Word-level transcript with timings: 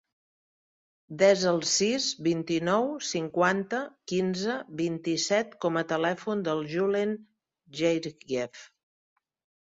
Desa 1.21 1.49
el 1.49 1.59
sis, 1.71 2.05
vint-i-nou, 2.27 2.87
cinquanta, 3.07 3.81
quinze, 4.11 4.55
vint-i-set 4.79 5.53
com 5.65 5.77
a 5.81 5.83
telèfon 5.91 6.41
del 6.47 6.63
Julen 6.71 7.13
Georgiev. 7.81 8.63